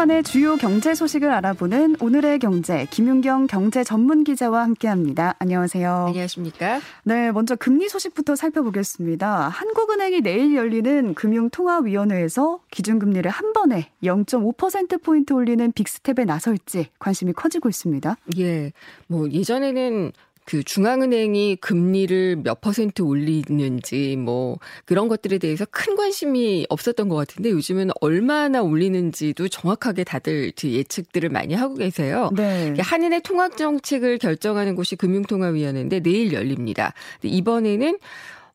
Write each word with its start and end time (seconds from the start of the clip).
주간의 0.00 0.22
주요 0.22 0.56
경제 0.56 0.94
소식을 0.94 1.30
알아보는 1.30 1.96
오늘의 2.00 2.38
경제 2.38 2.86
김윤경 2.90 3.48
경제 3.48 3.84
전문 3.84 4.24
기자와 4.24 4.62
함께합니다. 4.62 5.34
안녕하세요. 5.38 6.06
안녕하십니까? 6.08 6.80
네, 7.02 7.30
먼저 7.32 7.54
금리 7.54 7.86
소식부터 7.90 8.34
살펴보겠습니다. 8.34 9.50
한국은행이 9.50 10.22
내일 10.22 10.54
열리는 10.54 11.12
금융통화위원회에서 11.12 12.60
기준금리를 12.70 13.30
한 13.30 13.52
번에 13.52 13.90
0.5% 14.02 15.02
포인트 15.02 15.34
올리는 15.34 15.70
빅스텝에 15.70 16.24
나설지 16.24 16.86
관심이 16.98 17.34
커지고 17.34 17.68
있습니다. 17.68 18.16
예, 18.38 18.72
뭐 19.06 19.30
예전에는 19.30 20.12
그 20.50 20.64
중앙은행이 20.64 21.58
금리를 21.60 22.40
몇 22.42 22.60
퍼센트 22.60 23.02
올리는지 23.02 24.16
뭐 24.16 24.58
그런 24.84 25.06
것들에 25.06 25.38
대해서 25.38 25.64
큰 25.70 25.94
관심이 25.94 26.66
없었던 26.68 27.08
것 27.08 27.14
같은데 27.14 27.50
요즘은 27.50 27.90
얼마나 28.00 28.60
올리는지도 28.60 29.46
정확하게 29.46 30.02
다들 30.02 30.50
예측들을 30.64 31.28
많이 31.28 31.54
하고 31.54 31.76
계세요. 31.76 32.30
네. 32.36 32.74
한은의 32.80 33.20
통합 33.22 33.56
정책을 33.56 34.18
결정하는 34.18 34.74
곳이 34.74 34.96
금융통화위원회인데 34.96 36.00
내일 36.00 36.32
열립니다. 36.32 36.94
이번에는 37.22 37.98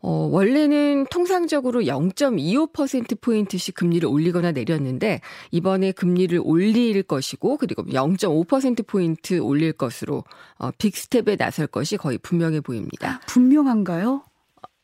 어, 0.01 0.29
원래는 0.31 1.07
통상적으로 1.09 1.81
0.25%포인트씩 1.81 3.75
금리를 3.75 4.07
올리거나 4.07 4.51
내렸는데, 4.51 5.21
이번에 5.51 5.91
금리를 5.91 6.39
올릴 6.43 7.01
것이고, 7.03 7.57
그리고 7.57 7.83
0.5%포인트 7.85 9.39
올릴 9.39 9.73
것으로, 9.73 10.23
어, 10.57 10.71
빅스텝에 10.77 11.37
나설 11.37 11.67
것이 11.67 11.97
거의 11.97 12.17
분명해 12.17 12.61
보입니다. 12.61 13.21
분명한가요? 13.27 14.23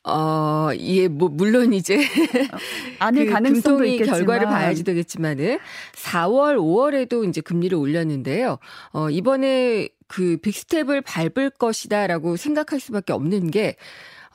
어, 0.04 0.70
예, 0.80 1.08
뭐, 1.08 1.30
물론 1.30 1.74
이제. 1.74 2.00
안에 2.98 3.26
그 3.26 3.32
가능성도 3.32 3.86
있겠지만. 3.86 4.20
결과를 4.20 4.48
봐야지 4.48 4.84
되겠지만은, 4.84 5.60
4월, 5.94 6.58
5월에도 6.58 7.28
이제 7.30 7.42
금리를 7.42 7.78
올렸는데요. 7.78 8.58
어, 8.94 9.10
이번에 9.12 9.90
그 10.08 10.38
big 10.38 10.57
step을 10.57 11.02
밟을 11.02 11.52
것이다라고 11.52 12.36
생각할 12.36 12.80
수밖에 12.80 13.14
없는 13.14 13.52
게, 13.52 13.76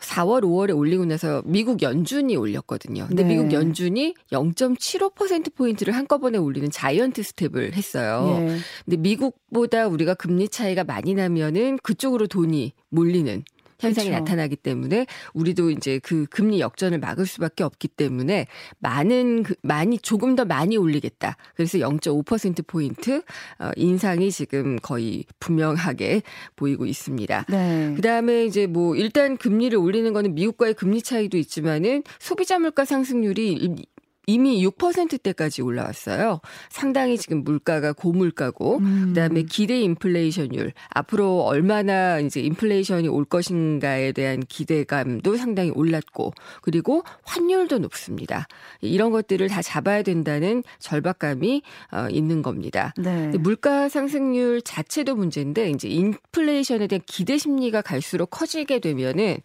4월, 0.01 0.43
5월에 0.43 0.77
올리고 0.77 1.05
나서 1.05 1.43
미국 1.45 1.83
연준이 1.83 2.37
올렸거든요. 2.37 3.07
근데 3.09 3.23
네. 3.23 3.31
미국 3.31 3.53
연준이 3.53 4.15
0.75%포인트를 4.31 5.95
한꺼번에 5.95 6.39
올리는 6.39 6.71
giant 6.71 7.23
step을 7.23 7.75
했어요. 7.75 8.39
네. 8.39 8.59
근데 8.85 8.97
미국보다 8.97 9.87
우리가 9.89 10.15
금리 10.15 10.49
차이가 10.49 10.85
많이 10.85 11.15
나면은 11.15 11.79
그쪽으로 11.83 12.27
돈이 12.27 12.73
몰리는 12.91 13.45
현상이 13.79 14.09
그렇죠. 14.09 14.25
나타나기 14.25 14.57
때문에 14.57 15.07
우리도 15.35 15.71
이제 15.71 15.99
그 16.03 16.27
금리 16.27 16.61
역전을 16.61 16.99
막을 16.99 17.27
수밖에 17.27 17.65
없기 17.65 17.89
때문에 17.89 18.47
많은 18.79 19.43
그 19.43 19.55
많이 19.63 19.99
조금 19.99 20.35
더 20.37 20.45
많이 20.45 20.77
올리겠다. 20.77 21.37
그래서 21.55 21.79
0.5% 21.79 22.67
포인트 22.67 23.23
어 23.59 23.71
인상이 23.77 24.31
지금 24.31 24.77
거의 24.81 25.25
분명하게 25.41 26.23
보이고 26.57 26.87
있습니다. 26.87 27.47
네. 27.49 27.93
그다음에 27.97 28.45
이제 28.45 28.67
뭐 28.67 28.97
일단 28.97 29.37
금리를 29.37 29.77
올리는 29.79 30.13
거는 30.13 30.35
미국과의 30.35 30.75
금리 30.75 31.03
차이도 31.03 31.37
있지만은 31.39 32.03
소비자 32.19 32.59
물가 32.59 32.85
상승률이 32.85 33.87
이미 34.29 34.67
6%대까지 34.67 35.63
올라왔어요. 35.63 36.41
상당히 36.69 37.17
지금 37.17 37.45
물가가 37.45 37.93
고물가고 37.93 38.79
음. 38.79 39.05
그다음에 39.09 39.45
기대 39.45 39.81
인플레이션율 39.81 40.73
앞으로 40.89 41.43
얼마나 41.43 42.19
이제 42.19 42.41
인플레이션이 42.41 43.07
올 43.07 43.25
것인가에 43.25 44.11
대한 44.11 44.41
기대감도 44.41 45.37
상당히 45.37 45.71
올랐고 45.71 46.33
그리고 46.63 47.05
환율도 47.23 47.79
높습니다. 47.79 48.49
이런 48.81 49.13
것들을 49.13 49.47
다 49.47 49.63
잡아야 49.63 50.03
된다는 50.03 50.65
절박감이 50.81 51.63
어, 51.93 52.09
있는 52.11 52.43
겁니다. 52.43 52.95
네. 52.97 53.29
물가 53.39 53.89
상승률 53.89 54.63
자체도 54.63 55.15
문제인데 55.15 55.71
이제 55.71 55.87
인플레이션에 55.87 56.89
대한 56.89 57.01
기대 57.07 57.39
심리가 57.39 57.81
갈수록 57.81 58.27
커지게 58.31 58.81
되면은 58.81 59.37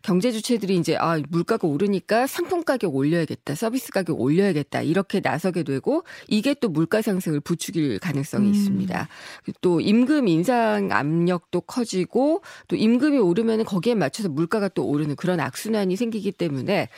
경제 0.00 0.32
주체들이 0.32 0.76
이제 0.76 0.96
아 0.96 1.20
물가가 1.28 1.68
오르니까 1.68 2.26
상품 2.26 2.64
가격 2.64 2.96
올려야겠다. 2.96 3.54
서비스 3.54 3.90
가격 3.92 4.18
올려 4.18 4.29
올려야겠다 4.30 4.82
이렇게 4.82 5.20
나서게 5.22 5.62
되고 5.62 6.04
이게 6.28 6.54
또 6.54 6.68
물가 6.68 7.02
상승을 7.02 7.40
부추길 7.40 7.98
가능성이 7.98 8.48
음. 8.48 8.54
있습니다. 8.54 9.08
또 9.60 9.80
임금 9.80 10.28
인상 10.28 10.90
압력도 10.92 11.62
커지고 11.62 12.42
또 12.68 12.76
임금이 12.76 13.18
오르면 13.18 13.64
거기에 13.64 13.94
맞춰서 13.94 14.28
물가가 14.28 14.68
또 14.68 14.86
오르는 14.86 15.16
그런 15.16 15.40
악순환이 15.40 15.96
생기기 15.96 16.32
때문에 16.32 16.88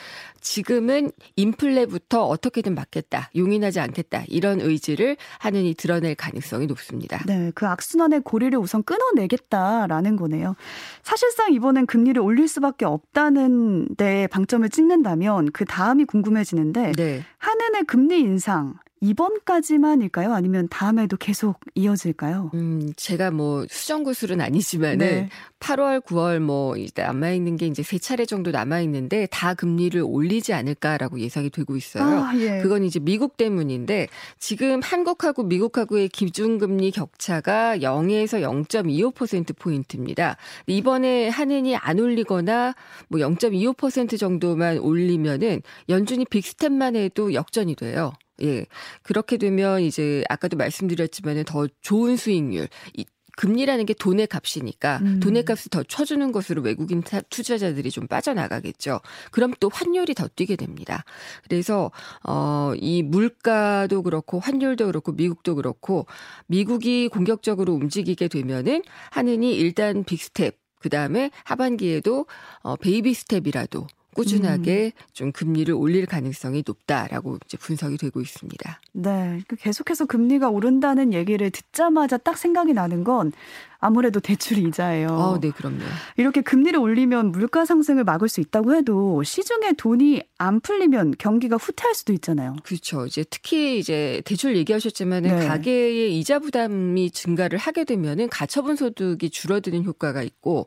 지금은 0.41 1.13
인플레부터 1.37 2.25
어떻게든 2.25 2.75
막겠다, 2.75 3.31
용인하지 3.37 3.81
않겠다 3.81 4.25
이런 4.29 4.61
의지를 4.61 5.17
하느니 5.39 5.75
드러낼 5.75 6.15
가능성이 6.17 6.67
높습니다. 6.67 7.23
네, 7.27 7.53
그 7.55 7.67
악순환의 7.67 8.23
고리를 8.25 8.59
우선 8.59 8.83
끊어내겠다라는 8.83 10.17
거네요. 10.17 10.57
사실상 11.03 11.53
이번엔 11.53 11.87
금리를 11.87 12.21
올릴 12.21 12.49
수밖에 12.49 12.85
없다는 12.85 13.95
데 13.97 14.27
방점을 14.29 14.69
찍는다면 14.69 15.53
그 15.53 15.65
다음이 15.65 16.05
궁금해지는데 16.05 16.93
네. 16.93 17.22
한은의 17.39 17.85
금리 17.85 18.21
인상 18.21 18.75
이번까지만일까요? 19.03 20.33
아니면 20.33 20.69
다음에도 20.71 21.17
계속 21.17 21.59
이어질까요? 21.75 22.53
음, 22.55 22.93
제가 22.97 23.33
뭐 23.33 23.67
수정구술은 23.69 24.41
아니지만은 24.41 24.99
네. 24.99 25.29
8월, 25.59 26.01
9월 26.05 26.39
뭐 26.39 26.77
이제 26.77 27.03
남아 27.03 27.33
있는 27.33 27.57
게 27.57 27.67
이제 27.67 27.83
세 27.83 27.99
차례 27.99 28.25
정도 28.25 28.53
남아 28.53 28.81
있는데 28.83 29.27
다 29.31 29.55
금리를 29.55 30.01
올리지 30.05 30.53
않을까라고 30.53 31.19
예상이 31.19 31.51
되고 31.51 31.77
있어요. 31.77 32.05
아, 32.05 32.33
예. 32.37 32.61
그건 32.63 32.85
이제 32.85 33.01
미국 33.01 33.37
때문인데 33.37 34.07
지금 34.39 34.81
한국하고 34.81 35.43
미국하고의 35.43 36.09
기준금리 36.09 36.93
격차가 36.93 37.79
0에서 37.79 38.41
0.25% 38.69 39.59
포인트입니다. 39.59 40.37
이번에 40.69 41.29
한은이 41.29 41.77
안 41.77 41.99
올리거나 41.99 42.75
뭐 43.09 43.21
0.25% 43.21 44.17
정도만 44.19 44.79
올리면은 44.79 45.61
연준이 45.89 46.25
빅스텝만 46.25 46.95
해도 46.95 47.35
역전이 47.35 47.75
돼요. 47.75 48.13
예. 48.43 48.67
그렇게 49.03 49.37
되면 49.37 49.83
이제 49.83 50.25
아까도 50.29 50.57
말씀드렸지만은 50.57 51.45
더 51.45 51.67
좋은 51.81 52.17
수익률, 52.17 52.69
이 52.95 53.05
금리라는 53.37 53.87
게 53.87 53.95
돈의 53.95 54.27
값이니까 54.27 54.99
음. 54.99 55.21
돈의 55.21 55.45
값을 55.45 55.71
더 55.71 55.83
쳐주는 55.83 56.33
것으로 56.33 56.61
외국인 56.63 57.03
투자자들이 57.31 57.91
좀 57.91 58.07
빠져나가겠죠. 58.07 59.01
그럼 59.31 59.55
또 59.59 59.71
환율이 59.73 60.15
더 60.15 60.29
뛰게 60.29 60.57
됩니다. 60.57 61.05
그래서 61.45 61.91
어 62.25 62.75
이 62.81 63.03
물가도 63.03 64.03
그렇고 64.03 64.39
환율도 64.39 64.87
그렇고 64.87 65.13
미국도 65.13 65.55
그렇고 65.57 66.07
미국이 66.47 67.09
공격적으로 67.09 67.73
움직이게 67.75 68.29
되면은 68.29 68.83
한은이 69.11 69.55
일단 69.55 70.05
big 70.05 70.27
step 70.27 70.57
그 70.81 70.89
다음에 70.89 71.31
하반기에도 71.45 72.27
어 72.61 72.77
baby 72.77 73.15
step이라도 73.15 73.87
꾸준하게 74.15 74.93
음. 74.95 75.03
좀 75.13 75.33
금리를 75.33 75.73
올릴 75.75 76.07
가능성이 76.07 76.63
높다라고 76.67 77.39
이제 77.45 77.57
분석이 77.57 77.99
되고 77.99 78.21
있습니다. 78.21 78.81
네. 78.93 79.41
그 79.49 79.57
계속해서 79.57 80.07
금리가 80.07 80.51
오른다는 80.51 81.13
얘기를 81.13 81.51
듣자마자 81.51 82.17
딱 82.17 82.37
생각이 82.39 82.73
나는 82.73 83.05
건 83.05 83.33
아무래도 83.83 84.21
대출 84.21 84.59
이자예요. 84.59 85.09
어, 85.09 85.41
네, 85.41 85.51
그럼요. 85.51 85.81
이렇게 86.17 86.41
금리를 86.41 86.79
올리면 86.79 87.33
물가 87.33 87.65
상승을 87.65 88.05
막을 88.05 88.29
수 88.29 88.41
있다고 88.41 88.77
해도 88.77 89.25
시중에 89.25 89.73
돈이 89.73 90.23
안 90.39 90.61
풀리면 90.61 91.15
경기가 91.19 91.57
후퇴할 91.57 91.93
수도 91.93 92.13
있잖아요. 92.13 92.55
그렇죠. 92.63 93.07
이제 93.07 93.25
특히 93.29 93.81
이제 93.81 94.23
대출 94.25 94.57
얘기하셨지만은 94.57 95.37
네. 95.37 95.47
가계의 95.49 96.17
이자 96.17 96.39
부담이 96.39 97.11
증가를 97.11 97.59
하게 97.59 97.83
되면은 97.85 98.29
가처분 98.29 98.77
소득이 98.77 99.31
줄어드는 99.31 99.85
효과가 99.85 100.23
있고 100.23 100.67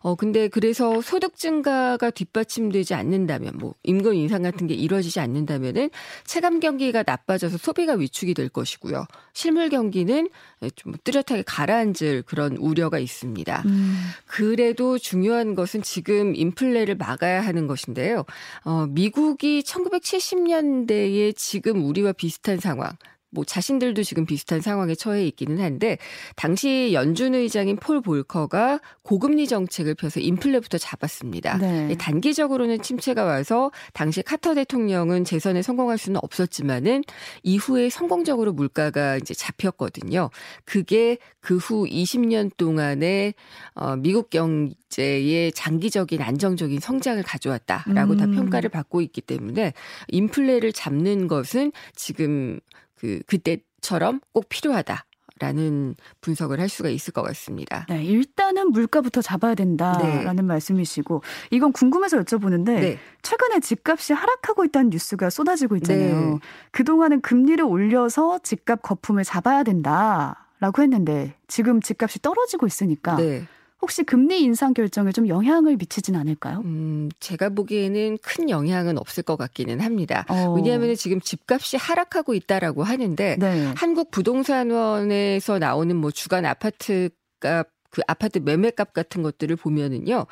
어 0.00 0.16
근데 0.16 0.48
그래서 0.48 1.00
소득 1.00 1.36
증가가 1.36 2.10
뒷받침되지 2.10 2.94
않는다면 2.94 3.58
뭐 3.58 3.74
임금 3.84 4.14
인상 4.14 4.42
같은 4.42 4.66
게 4.66 4.74
이루어지지 4.74 5.20
않는다면은 5.20 5.90
체감 6.24 6.58
경기가 6.58 7.04
나빠져서 7.06 7.58
소비가 7.58 7.94
위축이 7.94 8.34
될 8.34 8.48
것이고요. 8.48 9.06
실물 9.32 9.68
경기는 9.68 10.28
좀 10.74 10.94
뚜렷하게 11.04 11.42
가라앉을 11.46 12.22
그런 12.56 12.58
우려가 12.58 12.98
있습니다. 12.98 13.62
음. 13.66 13.96
그래도 14.26 14.98
중요한 14.98 15.54
것은 15.54 15.82
지금 15.82 16.34
인플레를 16.34 16.96
막아야 16.96 17.40
하는 17.40 17.66
것인데요. 17.66 18.24
어, 18.64 18.86
미국이 18.88 19.62
1970년대에 19.62 21.34
지금 21.36 21.84
우리와 21.84 22.12
비슷한 22.12 22.58
상황, 22.58 22.92
뭐 23.30 23.44
자신들도 23.44 24.02
지금 24.02 24.24
비슷한 24.24 24.60
상황에 24.60 24.94
처해 24.94 25.26
있기는 25.26 25.60
한데 25.60 25.98
당시 26.36 26.90
연준 26.92 27.34
의장인 27.34 27.76
폴 27.76 28.00
볼커가 28.00 28.80
고금리 29.02 29.46
정책을 29.46 29.94
펴서 29.94 30.20
인플레부터 30.20 30.78
잡았습니다. 30.78 31.58
네. 31.58 31.94
단기적으로는 31.98 32.80
침체가 32.80 33.24
와서 33.24 33.70
당시 33.92 34.22
카터 34.22 34.54
대통령은 34.54 35.24
재선에 35.24 35.62
성공할 35.62 35.98
수는 35.98 36.20
없었지만은 36.22 37.02
이후에 37.42 37.90
성공적으로 37.90 38.52
물가가 38.52 39.16
이제 39.16 39.34
잡혔거든요. 39.34 40.30
그게 40.64 41.18
그 41.40 41.56
후 41.66 41.86
20년 41.86 42.50
동안의 42.56 43.34
어 43.74 43.96
미국 43.96 44.30
경제의 44.30 45.52
장기적인 45.52 46.22
안정적인 46.22 46.80
성장을 46.80 47.22
가져왔다라고 47.22 48.12
음. 48.12 48.16
다 48.16 48.26
평가를 48.26 48.70
받고 48.70 49.00
있기 49.00 49.20
때문에 49.20 49.72
인플레를 50.08 50.72
잡는 50.72 51.28
것은 51.28 51.72
지금 51.94 52.60
그 52.96 53.20
그때 53.26 53.58
처럼 53.80 54.20
꼭 54.32 54.48
필요하다. 54.48 55.04
라는 55.38 55.96
분석을 56.22 56.60
할 56.60 56.68
수가 56.70 56.88
있을 56.88 57.12
것 57.12 57.20
같습니다. 57.20 57.84
네, 57.90 58.02
일단은 58.02 58.70
물가부터 58.70 59.20
잡아야 59.20 59.54
된다라는 59.54 60.36
네. 60.36 60.42
말씀이시고 60.42 61.22
이건 61.50 61.72
궁금해서 61.72 62.18
여쭤보는데 62.20 62.64
네. 62.80 62.98
최근에 63.20 63.60
집값이 63.60 64.14
하락하고 64.14 64.64
있다는 64.64 64.88
뉴스가 64.88 65.28
쏟아지고 65.28 65.76
있잖아요. 65.76 66.30
네. 66.30 66.38
그동안은 66.70 67.20
금리를 67.20 67.62
올려서 67.62 68.38
집값 68.42 68.80
거품을 68.80 69.24
잡아야 69.24 69.62
된다라고 69.62 70.80
했는데 70.80 71.34
지금 71.48 71.82
집값이 71.82 72.22
떨어지고 72.22 72.66
있으니까 72.66 73.16
네. 73.16 73.46
혹시 73.82 74.02
금리 74.02 74.40
인상 74.40 74.72
결정에 74.72 75.12
좀 75.12 75.28
영향을 75.28 75.76
미치진 75.76 76.16
않을까요? 76.16 76.62
음, 76.64 77.08
제가 77.20 77.50
보기에는 77.50 78.18
큰 78.22 78.50
영향은 78.50 78.98
없을 78.98 79.22
것 79.22 79.36
같기는 79.36 79.80
합니다. 79.80 80.24
어. 80.28 80.54
왜냐하면 80.54 80.94
지금 80.94 81.20
집값이 81.20 81.76
하락하고 81.76 82.34
있다라고 82.34 82.82
하는데 82.82 83.36
네. 83.38 83.72
한국 83.76 84.10
부동산원에서 84.10 85.58
나오는 85.58 85.94
뭐 85.96 86.10
주간 86.10 86.46
아파트 86.46 87.10
값 87.38 87.68
그 87.96 88.02
아파트 88.06 88.38
매매값 88.40 88.92
같은 88.92 89.22
것들을 89.22 89.56
보면은요 89.56 90.26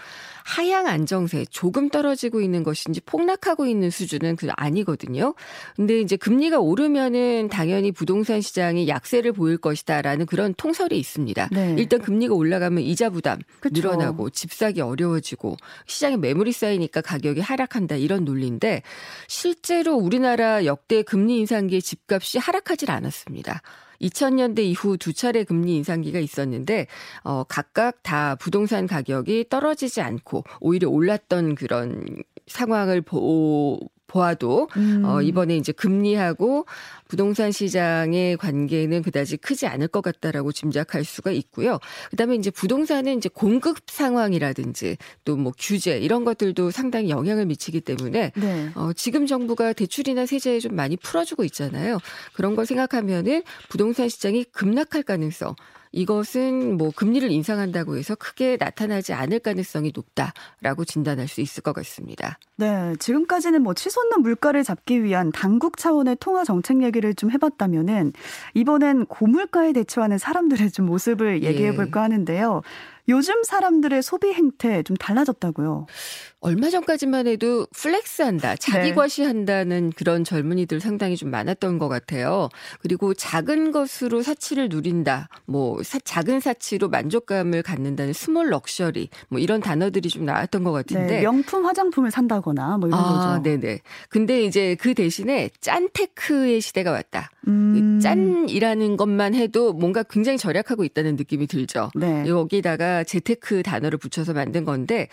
하향 0.44 0.86
안정세 0.86 1.46
조금 1.48 1.88
떨어지고 1.88 2.42
있는 2.42 2.62
것인지 2.62 3.00
폭락하고 3.00 3.64
있는 3.64 3.88
수준은 3.88 4.36
그 4.36 4.48
아니거든요. 4.54 5.34
근데 5.74 5.98
이제 5.98 6.16
금리가 6.16 6.58
오르면은 6.58 7.48
당연히 7.48 7.90
부동산 7.90 8.42
시장이 8.42 8.86
약세를 8.86 9.32
보일 9.32 9.56
것이다라는 9.56 10.26
그런 10.26 10.52
통설이 10.52 10.98
있습니다. 10.98 11.48
네. 11.52 11.74
일단 11.78 12.02
금리가 12.02 12.34
올라가면 12.34 12.82
이자 12.82 13.08
부담 13.08 13.38
그쵸. 13.60 13.80
늘어나고 13.80 14.28
집 14.28 14.52
사기 14.52 14.82
어려워지고 14.82 15.56
시장에 15.86 16.18
매물이 16.18 16.52
쌓이니까 16.52 17.00
가격이 17.00 17.40
하락한다 17.40 17.96
이런 17.96 18.26
논리인데 18.26 18.82
실제로 19.26 19.94
우리나라 19.94 20.66
역대 20.66 21.02
금리 21.02 21.38
인상기에 21.38 21.80
집값이 21.80 22.36
하락하질 22.36 22.90
않았습니다. 22.90 23.62
2000년대 24.04 24.60
이후 24.60 24.96
두 24.96 25.12
차례 25.12 25.44
금리 25.44 25.76
인상기가 25.76 26.18
있었는데 26.18 26.86
어 27.22 27.44
각각 27.44 28.02
다 28.02 28.34
부동산 28.36 28.86
가격이 28.86 29.46
떨어지지 29.48 30.00
않고 30.00 30.44
오히려 30.60 30.88
올랐던 30.88 31.54
그런 31.54 32.04
상황을 32.46 33.00
보 33.00 33.80
보아도 34.14 34.62
어, 34.62 34.78
음. 34.78 35.04
어, 35.04 35.20
이번에 35.20 35.56
이제 35.56 35.72
금리하고 35.72 36.66
부동산 37.08 37.50
시장의 37.50 38.36
관계는 38.36 39.02
그다지 39.02 39.36
크지 39.38 39.66
않을 39.66 39.88
것 39.88 40.02
같다라고 40.02 40.52
짐작할 40.52 41.04
수가 41.04 41.32
있고요. 41.32 41.80
그다음에 42.10 42.36
이제 42.36 42.50
부동산은 42.50 43.18
이제 43.18 43.28
공급 43.28 43.78
상황이라든지 43.86 44.96
또 45.24 45.34
뭐 45.34 45.52
규제 45.58 45.98
이런 45.98 46.24
것들도 46.24 46.70
상당히 46.70 47.10
영향을 47.10 47.44
미치기 47.46 47.80
때문에 47.80 48.32
네. 48.36 48.70
어, 48.76 48.92
지금 48.94 49.26
정부가 49.26 49.72
대출이나 49.72 50.26
세제 50.26 50.60
좀 50.60 50.76
많이 50.76 50.96
풀어주고 50.96 51.44
있잖아요. 51.44 51.98
그런 52.34 52.54
걸 52.54 52.64
생각하면은 52.64 53.42
부동산 53.68 54.08
시장이 54.08 54.44
급락할 54.44 55.02
가능성 55.02 55.56
이것은 55.94 56.76
뭐 56.76 56.90
금리를 56.94 57.30
인상한다고 57.30 57.96
해서 57.96 58.16
크게 58.16 58.56
나타나지 58.58 59.12
않을 59.12 59.38
가능성이 59.38 59.92
높다라고 59.94 60.84
진단할 60.84 61.28
수 61.28 61.40
있을 61.40 61.62
것 61.62 61.72
같습니다. 61.72 62.38
네, 62.56 62.94
지금까지는 62.98 63.62
뭐 63.62 63.74
치솟는 63.74 64.22
물가를 64.22 64.64
잡기 64.64 65.04
위한 65.04 65.30
당국 65.32 65.76
차원의 65.76 66.16
통화 66.18 66.44
정책 66.44 66.82
얘기를 66.82 67.14
좀 67.14 67.30
해봤다면은 67.30 68.12
이번엔 68.54 69.06
고물가에 69.06 69.72
대처하는 69.72 70.18
사람들의 70.18 70.72
좀 70.72 70.86
모습을 70.86 71.44
얘기해 71.44 71.74
볼까 71.76 72.02
하는데요. 72.02 72.62
요즘 73.08 73.42
사람들의 73.44 74.02
소비 74.02 74.32
행태 74.32 74.82
좀 74.82 74.96
달라졌다고요. 74.96 75.86
얼마 76.40 76.68
전까지만 76.68 77.26
해도 77.26 77.66
flex한다, 77.74 78.56
자기 78.56 78.90
네. 78.90 78.94
과시한다는 78.94 79.92
그런 79.96 80.24
젊은이들 80.24 80.78
상당히 80.78 81.16
좀 81.16 81.30
많았던 81.30 81.78
것 81.78 81.88
같아요. 81.88 82.50
그리고 82.80 83.14
작은 83.14 83.72
것으로 83.72 84.22
사치를 84.22 84.68
누린다, 84.68 85.28
뭐 85.46 85.82
사, 85.82 85.98
작은 85.98 86.40
사치로 86.40 86.90
만족감을 86.90 87.62
갖는다는 87.62 88.12
small 88.12 88.50
luxury, 88.50 89.08
뭐 89.28 89.40
이런 89.40 89.60
단어들이 89.60 90.10
좀 90.10 90.26
나왔던 90.26 90.64
것 90.64 90.72
같은데 90.72 91.16
네, 91.16 91.22
명품 91.22 91.64
화장품을 91.64 92.10
산다거나 92.10 92.76
뭐 92.76 92.88
이런 92.88 93.00
아, 93.00 93.38
거죠. 93.38 93.42
네네. 93.42 93.80
근데 94.10 94.42
이제 94.44 94.76
그 94.78 94.92
대신에 94.92 95.48
짠테크의 95.60 96.60
시대가 96.60 96.90
왔다. 96.92 97.30
음. 97.46 98.00
짠이라는 98.00 98.96
것만 98.96 99.34
해도 99.34 99.72
뭔가 99.72 100.02
굉장히 100.02 100.38
절약하고 100.38 100.84
있다는 100.84 101.16
느낌이 101.16 101.46
들죠. 101.46 101.90
네. 101.94 102.26
여기다가 102.26 103.04
재테크 103.04 103.62
단어를 103.62 103.98
붙여서 103.98 104.32
만든 104.32 104.64
건데 104.64 105.08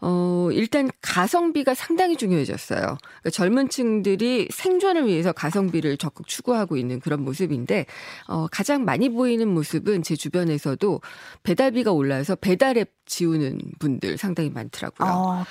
어 0.00 0.48
일단 0.52 0.90
가성비가 1.00 1.74
상당히 1.74 2.16
중요해졌어요. 2.16 2.80
그러니까 2.80 3.30
젊은 3.30 3.68
층들이 3.68 4.48
생존을 4.50 5.06
위해서 5.06 5.32
가성비를 5.32 5.96
적극 5.96 6.26
추구하고 6.26 6.76
있는 6.76 7.00
그런 7.00 7.22
모습인데 7.22 7.86
어 8.28 8.46
가장 8.50 8.84
많이 8.84 9.08
보이는 9.08 9.46
모습은 9.48 10.02
제 10.02 10.16
주변에서도 10.16 11.00
배달비가 11.42 11.92
올라서 11.92 12.36
배달앱 12.36 12.92
지우는 13.06 13.58
분들 13.78 14.18
상당히 14.18 14.50
많더라고요. 14.50 15.08
아. 15.08 15.44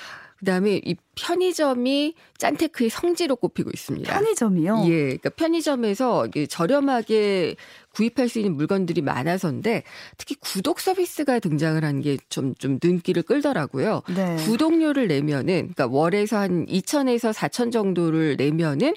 그다음에 0.44 0.80
이 0.84 0.94
편의점이 1.14 2.14
짠테크의 2.38 2.90
성지로 2.90 3.36
꼽히고 3.36 3.70
있습니다. 3.72 4.12
편의점이요? 4.12 4.84
예. 4.86 4.90
그러니까 4.90 5.30
편의점에서 5.30 6.28
저렴하게 6.48 7.56
구입할 7.94 8.28
수 8.28 8.40
있는 8.40 8.54
물건들이 8.56 9.00
많아서인데 9.02 9.84
특히 10.18 10.34
구독 10.40 10.80
서비스가 10.80 11.38
등장을 11.38 11.82
한 11.82 12.04
게 12.04 12.18
좀좀 12.28 12.78
눈길을 12.82 13.22
끌더라고요. 13.22 14.02
네. 14.14 14.36
구독료를 14.44 15.08
내면은 15.08 15.72
그러니까 15.74 15.86
월에서 15.86 16.36
한 16.36 16.66
2천에서 16.66 17.32
4천 17.32 17.72
정도를 17.72 18.36
내면은 18.36 18.94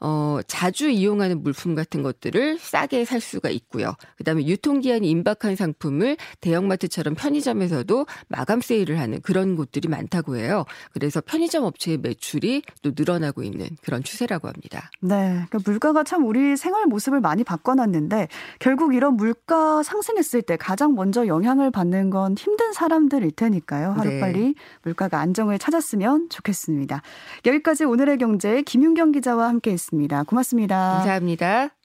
어, 0.00 0.38
자주 0.46 0.88
이용하는 0.88 1.42
물품 1.42 1.74
같은 1.74 2.02
것들을 2.02 2.58
싸게 2.58 3.04
살 3.04 3.20
수가 3.20 3.50
있고요. 3.50 3.94
그다음에 4.16 4.46
유통기한이 4.46 5.08
임박한 5.10 5.56
상품을 5.56 6.16
대형마트처럼 6.40 7.14
편의점에서도 7.14 8.06
마감 8.28 8.62
세일을 8.62 8.98
하는 8.98 9.20
그런 9.20 9.56
곳들이 9.56 9.88
많다고 9.88 10.36
해요. 10.36 10.64
그래서 10.92 11.20
편의점 11.20 11.64
업체의 11.64 11.98
매출이 11.98 12.62
또 12.82 12.92
늘어나고 12.96 13.42
있는 13.42 13.68
그런 13.82 14.02
추세라고 14.02 14.48
합니다. 14.48 14.90
네. 15.00 15.44
그러니까 15.48 15.58
물가가 15.64 16.02
참 16.02 16.24
우리 16.24 16.56
생활 16.56 16.86
모습을 16.86 17.20
많이 17.20 17.44
바꿔놨는데 17.44 18.28
결국 18.58 18.94
이런 18.94 19.16
물가 19.16 19.82
상승했을 19.82 20.42
때 20.42 20.56
가장 20.56 20.94
먼저 20.94 21.26
영향을 21.26 21.70
받는 21.70 22.08
건 22.08 22.36
힘든 22.38 22.72
사람들일 22.72 23.32
테니까요. 23.32 23.92
하루빨리 23.92 24.38
네. 24.38 24.54
물가가 24.82 25.18
안정을 25.20 25.58
찾았으면 25.58 26.30
좋겠습니다. 26.30 27.02
여기까지 27.44 27.84
오늘의 27.84 28.16
경제 28.18 28.62
김윤경 28.62 29.12
기자와 29.12 29.48
함께 29.48 29.72
했 29.72 29.89
습니다. 29.90 30.22
고맙습니다. 30.22 30.94
감사합니다. 30.98 31.79